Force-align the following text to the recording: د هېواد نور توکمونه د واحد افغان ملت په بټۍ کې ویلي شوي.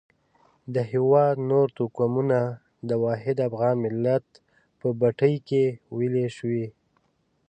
د 0.73 0.75
هېواد 0.91 1.35
نور 1.49 1.67
توکمونه 1.77 2.39
د 2.89 2.91
واحد 3.03 3.37
افغان 3.47 3.75
ملت 3.85 4.25
په 4.79 4.87
بټۍ 4.99 5.35
کې 5.47 5.63
ویلي 5.97 6.27
شوي. 6.37 6.67